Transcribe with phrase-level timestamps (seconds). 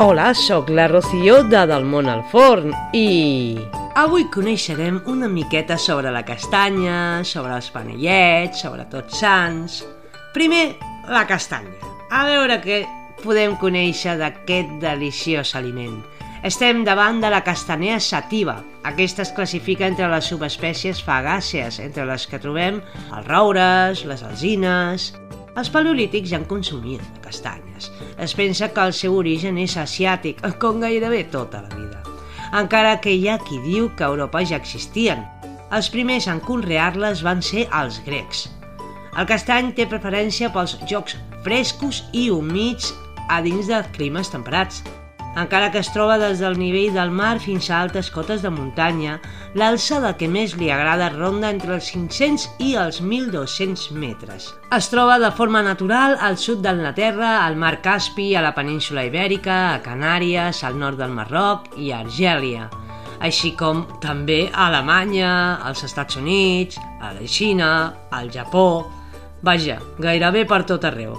[0.00, 3.58] Hola, sóc la Rocío de Del món al forn i...
[3.98, 9.80] Avui coneixerem una miqueta sobre la castanya, sobre els panellets, sobre tots sants...
[10.36, 10.76] Primer,
[11.10, 11.90] la castanya.
[12.14, 12.78] A veure què
[13.24, 15.96] podem conèixer d'aquest deliciós aliment.
[16.46, 18.60] Estem davant de la castanea sativa.
[18.86, 22.78] Aquesta es classifica entre les subespècies fagàcies, entre les que trobem
[23.08, 25.10] els roures, les alzines...
[25.58, 27.67] Els paleolítics ja en consumien de castanyes.
[28.18, 32.02] Es pensa que el seu origen és asiàtic, com gairebé tota la vida.
[32.58, 35.22] Encara que hi ha qui diu que a Europa ja existien.
[35.70, 38.46] Els primers en conrear-les van ser els grecs.
[39.18, 42.90] El castany té preferència pels jocs frescos i humits
[43.28, 44.82] a dins de climes temperats.
[45.38, 49.20] Encara que es troba des del nivell del mar fins a altes cotes de muntanya,
[49.54, 54.50] l'alçada que més li agrada ronda entre els 500 i els 1.200 metres.
[54.74, 59.60] Es troba de forma natural al sud d'Anglaterra, al mar Caspi, a la península Ibèrica,
[59.76, 62.68] a Canàries, al nord del Marroc i a Argèlia
[63.18, 65.30] així com també a Alemanya,
[65.66, 67.72] als Estats Units, a la Xina,
[68.10, 68.86] al Japó...
[69.42, 71.12] Vaja, gairebé per tot arreu.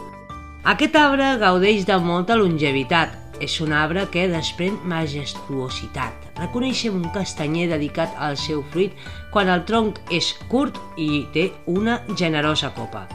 [0.67, 6.29] Aquest arbre gaudeix de molta longevitat, és un arbre que desprèn majestuositat.
[6.39, 8.95] Reconeixem un castanyer dedicat al seu fruit
[9.33, 13.07] quan el tronc és curt i té una generosa copa.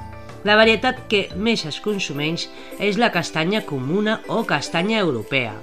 [0.45, 5.55] La varietat que més es consumeix és la castanya comuna o castanya europea.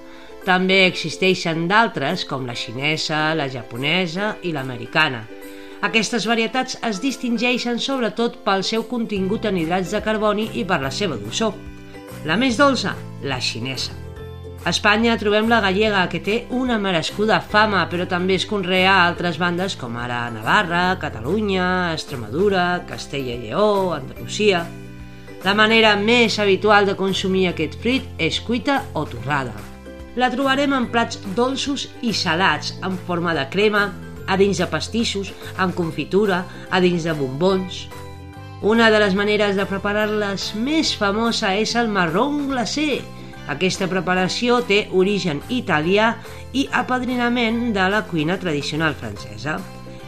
[0.46, 5.28] També existeixen d'altres com la xinesa, la japonesa i l'americana.
[5.86, 10.94] Aquestes varietats es distingeixen sobretot pel seu contingut en hidrats de carboni i per la
[10.94, 11.58] seva dolçor.
[12.26, 14.01] La més dolça, la xinesa.
[14.64, 19.06] A Espanya trobem la gallega, que té una merescuda fama, però també es conrea a
[19.08, 24.62] altres bandes com ara Navarra, Catalunya, Extremadura, Castella i Lleó, Andalusia...
[25.42, 29.56] La manera més habitual de consumir aquest fruit és cuita o torrada.
[30.14, 33.88] La trobarem en plats dolços i salats, en forma de crema,
[34.30, 37.88] a dins de pastissos, en confitura, a dins de bombons...
[38.62, 43.00] Una de les maneres de preparar-les més famosa és el marron glacé,
[43.52, 46.16] aquesta preparació té origen italià
[46.54, 49.60] i apadrinament de la cuina tradicional francesa.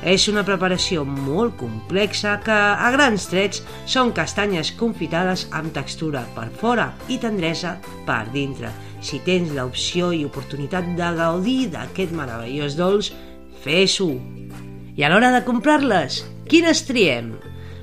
[0.03, 6.49] És una preparació molt complexa que, a grans trets, són castanyes confitades amb textura per
[6.59, 7.77] fora i tendresa
[8.07, 8.73] per dintre.
[9.03, 13.13] Si tens l'opció i oportunitat de gaudir d'aquest meravellós dolç,
[13.63, 14.11] fes-ho.
[14.95, 16.19] I a l'hora de comprar-les,
[16.51, 17.33] quines triem?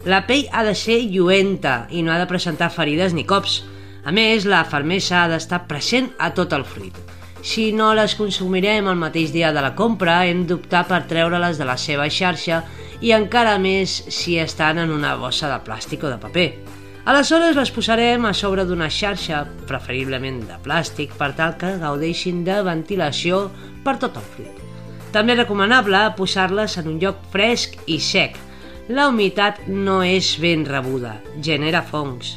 [0.09, 3.63] La pell ha de ser lluenta i no ha de presentar ferides ni cops.
[4.05, 6.97] A més, la fermesa ha d'estar present a tot el fruit.
[7.43, 11.69] Si no les consumirem el mateix dia de la compra, hem d'optar per treure-les de
[11.69, 12.63] la seva xarxa
[13.01, 16.51] i encara més si estan en una bossa de plàstic o de paper.
[17.09, 22.61] Aleshores les posarem a sobre d'una xarxa, preferiblement de plàstic, per tal que gaudeixin de
[22.67, 23.47] ventilació
[23.85, 24.61] per tot el fruit.
[25.11, 28.37] També és recomanable posar-les en un lloc fresc i sec.
[28.93, 32.37] La humitat no és ben rebuda, genera fongs.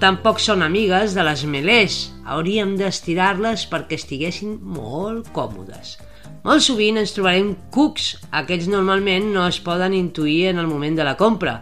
[0.00, 1.96] Tampoc són amigues de les melés.
[2.24, 5.98] Hauríem d'estirar-les perquè estiguessin molt còmodes.
[6.40, 8.14] Molt sovint ens trobarem cucs.
[8.40, 11.58] Aquests normalment no es poden intuir en el moment de la compra.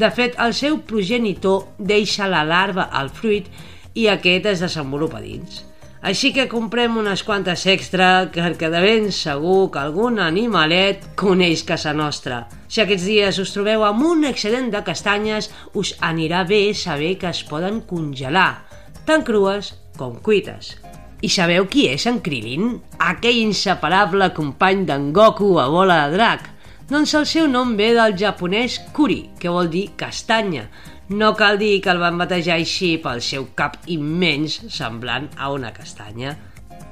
[0.00, 3.52] De fet, el seu progenitor deixa la larva al fruit
[3.92, 5.60] i aquest es desenvolupa dins.
[6.02, 11.92] Així que comprem unes quantes extra perquè de ben segur que algun animalet coneix casa
[11.94, 12.40] nostra.
[12.66, 15.46] Si aquests dies us trobeu amb un excedent de castanyes,
[15.78, 18.64] us anirà bé saber que es poden congelar,
[19.06, 20.72] tant crues com cuites.
[21.22, 22.80] I sabeu qui és en Krillin?
[22.98, 26.48] Aquell inseparable company d'en Goku a bola de drac.
[26.90, 30.66] Doncs el seu nom ve del japonès Kuri, que vol dir castanya,
[31.12, 35.72] no cal dir que el van batejar així pel seu cap immens semblant a una
[35.76, 36.36] castanya.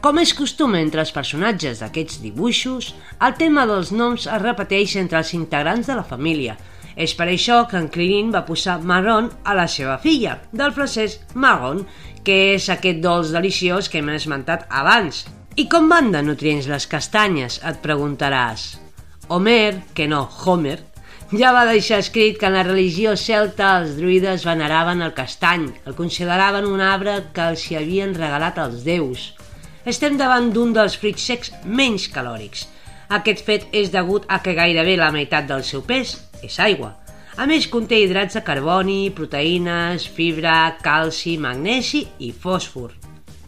[0.01, 5.21] Com és costum entre els personatges d'aquests dibuixos, el tema dels noms es repeteix entre
[5.21, 6.57] els integrants de la família.
[6.97, 11.19] És per això que en Clinin va posar marron a la seva filla, del francès
[11.35, 11.85] marron,
[12.25, 15.27] que és aquest dolç deliciós que hem esmentat abans.
[15.57, 18.71] I com van de nutrients les castanyes, et preguntaràs.
[19.29, 20.81] Homer, que no Homer,
[21.31, 25.95] ja va deixar escrit que en la religió celta els druides veneraven el castany, el
[25.95, 29.31] consideraven un arbre que els hi havien regalat els déus.
[29.87, 32.67] Estem davant d'un dels fruits secs menys calòrics.
[33.11, 36.97] Aquest fet és degut a que gairebé la meitat del seu pes és aigua.
[37.39, 42.93] A més, conté hidrats de carboni, proteïnes, fibra, calci, magnesi i fòsfor.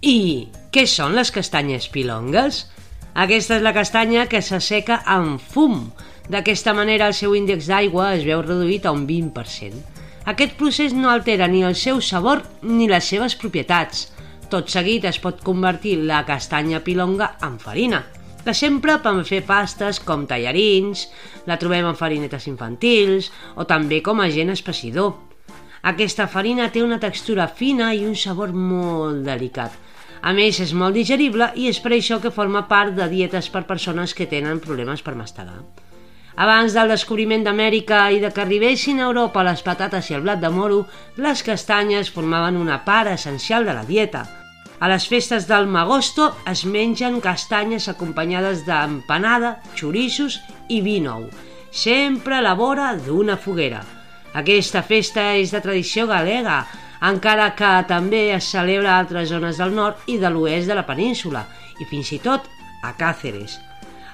[0.02, 2.64] I què són les castanyes pilongues?
[3.12, 5.90] Aquesta és la castanya que s'asseca amb fum,
[6.30, 9.82] D'aquesta manera el seu índex d'aigua es veu reduït a un 20%.
[10.30, 14.06] Aquest procés no altera ni el seu sabor ni les seves propietats.
[14.52, 18.04] Tot seguit es pot convertir la castanya pilonga en farina,
[18.44, 21.08] que sempre per fer pastes com tallarins,
[21.46, 25.14] la trobem en farinetes infantils o també com a agent espessidor.
[25.82, 29.74] Aquesta farina té una textura fina i un sabor molt delicat.
[30.22, 33.66] A més, és molt digerible i és per això que forma part de dietes per
[33.66, 35.58] persones que tenen problemes per mastegar.
[36.36, 40.40] Abans del descobriment d'Amèrica i de que arribessin a Europa les patates i el blat
[40.40, 40.86] de moro,
[41.16, 44.24] les castanyes formaven una part essencial de la dieta–
[44.82, 51.28] a les festes del Magosto es mengen castanyes acompanyades d'empanada, xorissos i vi nou,
[51.70, 53.84] sempre a la vora d'una foguera.
[54.34, 56.64] Aquesta festa és de tradició galega,
[56.98, 60.88] encara que també es celebra a altres zones del nord i de l'oest de la
[60.88, 61.46] península,
[61.78, 62.50] i fins i tot
[62.82, 63.60] a Càceres.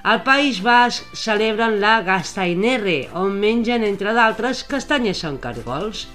[0.03, 6.05] Al País Basc celebren la Gastainerre, on mengen, entre d'altres, castanyes en cargols.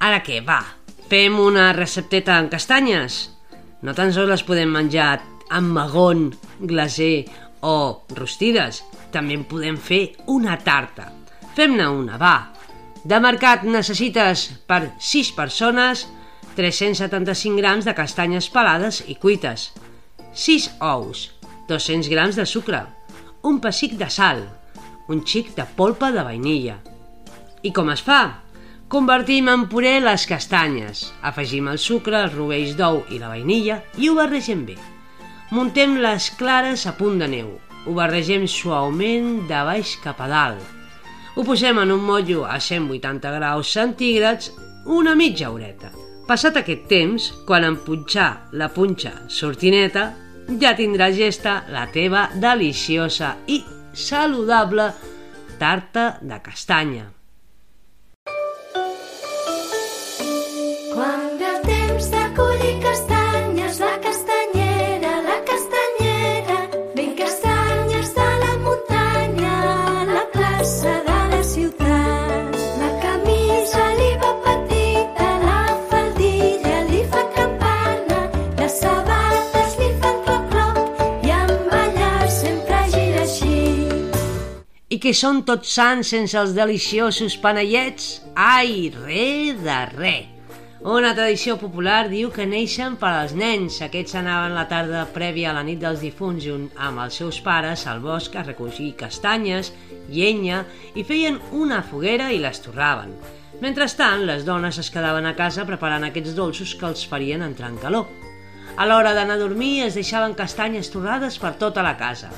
[0.00, 0.60] Ara què, va,
[1.08, 3.22] fem una recepteta en castanyes?
[3.80, 5.14] No tan sols les podem menjar
[5.56, 6.28] amb magon,
[6.60, 7.24] glacer
[7.64, 11.08] o rostides, també en podem fer una tarta.
[11.56, 12.36] Fem-ne una, va.
[13.02, 16.04] De mercat necessites per 6 persones
[16.60, 19.70] 375 grams de castanyes pelades i cuites,
[20.36, 21.30] 6 ous,
[21.70, 22.84] 200 grams de sucre,
[23.42, 24.42] un pessic de sal,
[25.08, 26.76] un xic de polpa de vainilla.
[27.62, 28.20] I com es fa?
[28.90, 34.10] Convertim en puré les castanyes, afegim el sucre, els rovells d'ou i la vainilla i
[34.10, 34.76] ho barregem bé.
[35.54, 37.54] Muntem les clares a punt de neu.
[37.86, 40.62] Ho barregem suaument de baix cap a dalt.
[41.34, 44.50] Ho posem en un motllo a 180 graus centígrads
[44.84, 45.92] una mitja horeta.
[46.26, 50.10] Passat aquest temps, quan en punxar la punxa sortineta,
[50.58, 53.60] ja tindràs gesta la teva deliciosa i
[53.94, 54.90] saludable
[55.60, 57.19] tarta de castanya.
[85.00, 88.20] Que són tots sants sense els deliciosos panellets?
[88.36, 90.12] Ai, re de re!
[90.80, 93.80] Una tradició popular diu que neixen per als nens.
[93.84, 98.00] Aquests anaven la tarda prèvia a la nit dels difunts amb els seus pares al
[98.04, 99.72] bosc a recollir castanyes,
[100.08, 100.64] llenya
[100.94, 103.16] i feien una foguera i les torraven.
[103.60, 107.80] Mentrestant, les dones es quedaven a casa preparant aquests dolços que els farien entrar en
[107.80, 108.19] calor.
[108.80, 112.30] A l'hora d'anar a dormir es deixaven castanyes torrades per tota la casa.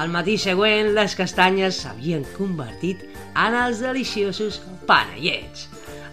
[0.00, 3.02] Al matí següent, les castanyes s'havien convertit
[3.36, 5.66] en els deliciosos panellets.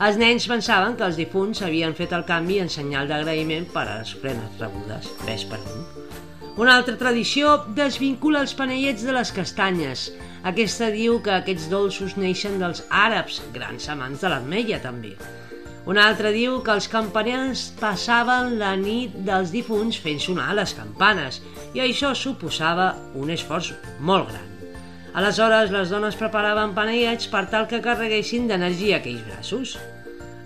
[0.04, 3.96] Els nens pensaven que els difunts havien fet el canvi en senyal d'agraïment per a
[4.02, 5.08] les ofrenes rebudes.
[5.24, 5.88] Ves per un.
[6.60, 10.10] Una altra tradició desvincula els panellets de les castanyes.
[10.52, 15.16] Aquesta diu que aquests dolços neixen dels àrabs, grans amants de l'ametlla també.
[15.88, 21.40] Un altre diu que els campaners passaven la nit dels difunts fent sonar les campanes
[21.78, 23.70] i això suposava un esforç
[24.10, 24.50] molt gran.
[25.18, 29.78] Aleshores, les dones preparaven panellets per tal que carreguessin d'energia aquells braços.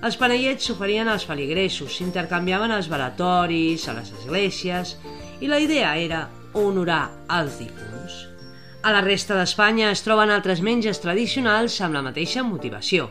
[0.05, 4.93] Els panellets s'oferien als feligresos, s'intercanviaven als balatoris, a les esglésies,
[5.41, 7.07] i la idea era honorar
[7.41, 8.27] els difunts.
[8.85, 13.09] A la resta d'Espanya es troben altres menges tradicionals amb la mateixa motivació,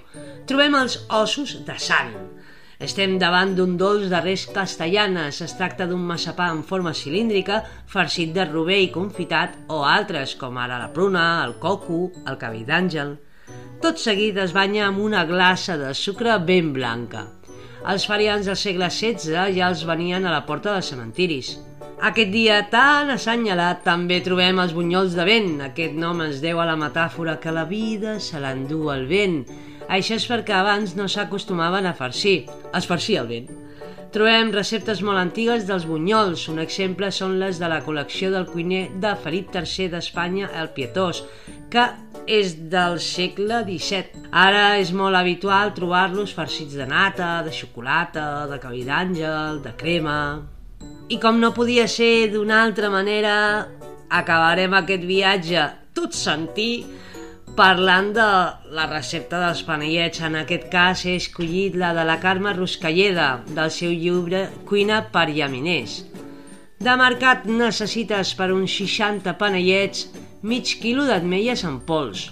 [0.50, 2.10] trobem els ossos de sant.
[2.82, 5.38] Estem davant d'un dolç de res castellanes.
[5.44, 10.80] Es tracta d'un massapà en forma cilíndrica, farcit de rovell confitat o altres, com ara
[10.80, 13.14] la pruna, el coco, el cabell d'àngel.
[13.84, 17.28] Tot seguit es banya amb una glassa de sucre ben blanca.
[17.86, 21.54] Els farians del segle XVI ja els venien a la porta dels cementiris.
[22.00, 25.58] Aquest dia tan assenyalat també trobem els bunyols de vent.
[25.66, 29.42] Aquest nom es deu a la metàfora que la vida se l'endú el vent
[29.90, 32.44] això és perquè abans no s'acostumaven a farcir,
[32.78, 33.48] es farcia el vent.
[34.14, 36.44] Trobem receptes molt antigues dels bunyols.
[36.50, 41.24] Un exemple són les de la col·lecció del cuiner de Felip III d'Espanya, el Pietós,
[41.70, 41.88] que
[42.26, 44.30] és del segle XVII.
[44.30, 50.18] Ara és molt habitual trobar-los farcits de nata, de xocolata, de cabell d'àngel, de crema...
[51.10, 53.34] I com no podia ser d'una altra manera,
[54.14, 55.64] acabarem aquest viatge
[55.94, 56.74] tot sentir
[57.56, 58.26] Parlant de
[58.76, 63.72] la recepta dels panellets, en aquest cas he escollit la de la Carme Ruscalleda, del
[63.74, 65.96] seu llibre Cuina per llaminers.
[66.80, 70.06] De mercat necessites per uns 60 panellets
[70.40, 72.28] mig quilo d'ametles en pols,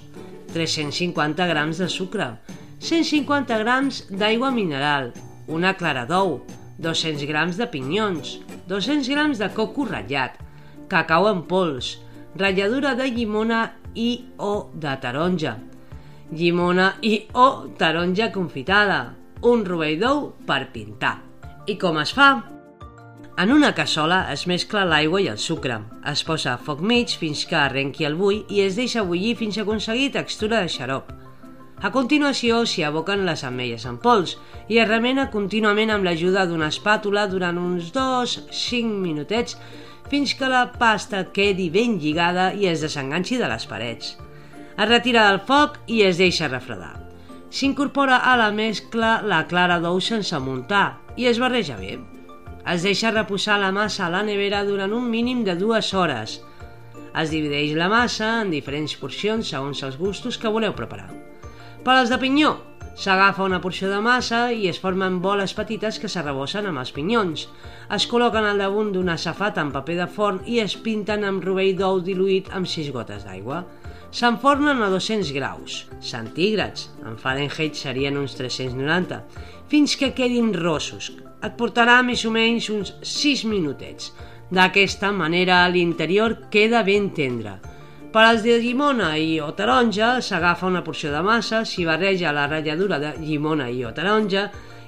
[0.55, 2.31] 350 grams de sucre,
[2.79, 5.11] 150 grams d'aigua mineral,
[5.49, 6.39] una clara d'ou,
[6.79, 10.37] 200 grams de pinyons, 200 grams de coco ratllat,
[10.93, 11.97] cacau en pols,
[12.37, 13.63] ratlladura de llimona
[13.97, 15.57] i o de taronja,
[16.31, 17.49] llimona i o
[17.81, 19.01] taronja confitada,
[19.49, 21.17] un rovell d'ou per pintar.
[21.69, 22.29] I com es fa?
[23.39, 25.79] En una cassola es mescla l'aigua i el sucre.
[26.11, 29.57] Es posa a foc mig fins que arrenqui el bull i es deixa bullir fins
[29.57, 31.13] a aconseguir textura de xarop.
[31.79, 34.33] A continuació s'hi aboquen les ametlles en pols
[34.67, 39.55] i es remena contínuament amb l'ajuda d'una espàtula durant uns 2-5 minutets
[40.11, 44.17] fins que la pasta quedi ben lligada i es desenganxi de les parets.
[44.75, 46.97] Es retira del foc i es deixa refredar.
[47.51, 51.95] S'incorpora a la mescla la clara d'ou sense muntar i es barreja bé.
[52.67, 56.41] Es deixa reposar la massa a la nevera durant un mínim de dues hores.
[57.15, 61.28] Es divideix la massa en diferents porcions segons els gustos que voleu preparar.
[61.85, 62.57] Per als de pinyó,
[62.99, 67.45] s'agafa una porció de massa i es formen boles petites que s'arrebossen amb els pinyons.
[67.95, 71.77] Es col·loquen al damunt d'una safata amb paper de forn i es pinten amb rovell
[71.79, 73.63] d'ou diluït amb 6 gotes d'aigua.
[74.11, 79.23] S'enfornen a 200 graus, centígrads, en Fahrenheit serien uns 390,
[79.69, 81.13] fins que quedin rossos,
[81.45, 84.11] et portarà més o menys uns 6 minutets.
[84.51, 87.59] D'aquesta manera l'interior queda ben tendre.
[88.09, 92.47] Per als de llimona i o taronja s'agafa una porció de massa, s'hi barreja la
[92.49, 94.47] ratlladura de llimona i o taronja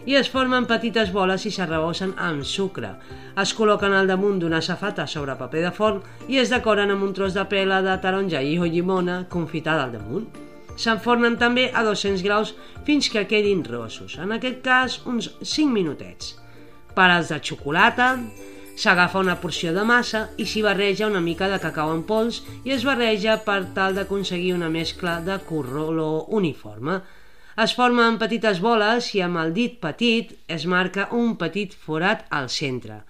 [0.09, 2.95] i es formen petites boles i s'arrebossen amb sucre.
[3.37, 6.01] Es col·loquen al damunt d'una safata sobre paper de forn
[6.33, 9.93] i es decoren amb un tros de pela de taronja i o llimona confitada al
[9.99, 10.25] damunt.
[10.81, 12.55] S'enfornen també a 200 graus
[12.87, 16.39] fins que quedin rossos, en aquest cas uns 5 minutets.
[16.97, 18.15] Per als de xocolata,
[18.81, 22.73] s'agafa una porció de massa i s'hi barreja una mica de cacau en pols i
[22.73, 27.01] es barreja per tal d'aconseguir una mescla de color uniforme.
[27.61, 32.49] Es formen petites boles i amb el dit petit es marca un petit forat al
[32.49, 33.03] centre.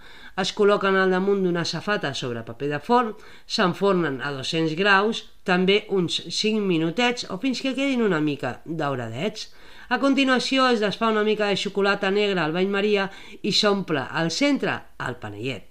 [0.43, 3.15] Es col·loquen al damunt d'una safata sobre paper de forn,
[3.47, 9.49] s'enfornen a 200 graus, també uns 5 minutets o fins que quedin una mica dauradets.
[9.91, 13.09] A continuació es desfà una mica de xocolata negra al bany maria
[13.43, 15.67] i s'omple al centre el panellet.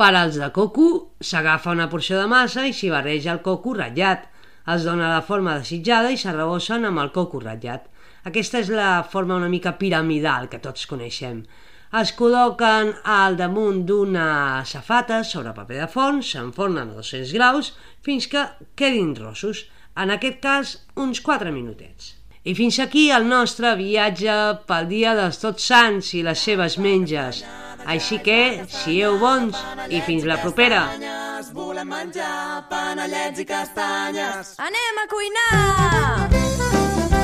[0.00, 0.86] Per als de coco,
[1.20, 4.28] s'agafa una porció de massa i s'hi barreja el coco ratllat.
[4.72, 7.84] Es dona la forma desitjada i s'arrebossen amb el coco ratllat.
[8.30, 11.42] Aquesta és la forma una mica piramidal que tots coneixem.
[11.90, 17.72] Es col·loquen al damunt d'una safata sobre paper de forn, s'enfornen a 200 graus
[18.06, 18.44] fins que
[18.78, 19.64] quedin rossos.
[19.98, 22.12] En aquest cas, uns 4 minutets.
[22.46, 24.36] I fins aquí el nostre viatge
[24.70, 27.42] pel dia dels Tots Sants i les seves menges.
[27.84, 29.58] Així que, sieu bons
[29.90, 30.84] i fins la propera.
[31.56, 34.54] Volem menjar panellets i castanyes.
[34.62, 37.19] Anem a cuinar!